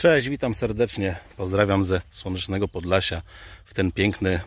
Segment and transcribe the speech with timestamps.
[0.00, 1.16] Cześć, witam serdecznie.
[1.36, 3.22] Pozdrawiam ze słonecznego Podlasia
[3.64, 4.40] w ten piękny,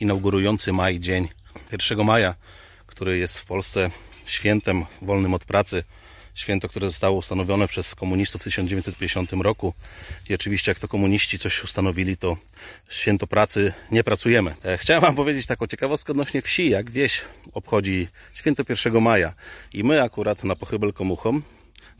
[0.00, 1.28] inaugurujący maj dzień
[1.72, 2.34] 1 maja,
[2.86, 3.90] który jest w Polsce
[4.26, 5.84] świętem wolnym od pracy.
[6.34, 9.74] Święto, które zostało ustanowione przez komunistów w 1950 roku.
[10.28, 12.36] I oczywiście, jak to komuniści coś ustanowili, to
[12.90, 14.54] święto pracy nie pracujemy.
[14.64, 17.20] E, Chciałem Wam powiedzieć taką ciekawostkę odnośnie wsi, jak wieś
[17.52, 19.34] obchodzi święto 1 maja.
[19.72, 21.42] I my akurat na Pochybel Komuchom,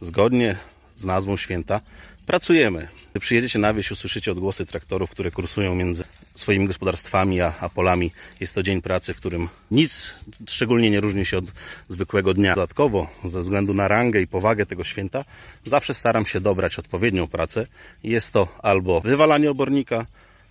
[0.00, 0.56] zgodnie
[0.96, 1.80] z nazwą święta,
[2.26, 2.88] pracujemy.
[3.10, 6.04] Gdy przyjedziecie na wieś, usłyszycie odgłosy traktorów, które kursują między
[6.34, 8.12] swoimi gospodarstwami a, a polami.
[8.40, 10.14] Jest to dzień pracy, w którym nic
[10.48, 11.44] szczególnie nie różni się od
[11.88, 12.54] zwykłego dnia.
[12.54, 15.24] Dodatkowo, ze względu na rangę i powagę tego święta,
[15.64, 17.66] zawsze staram się dobrać odpowiednią pracę.
[18.04, 20.06] Jest to albo wywalanie obornika,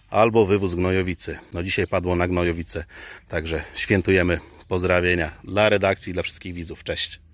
[0.09, 1.37] albo wywóz gnojowicy.
[1.53, 2.85] No dzisiaj padło na gnojowice,
[3.27, 4.39] także świętujemy.
[4.67, 6.83] Pozdrawienia dla redakcji i dla wszystkich widzów.
[6.83, 7.24] Cześć.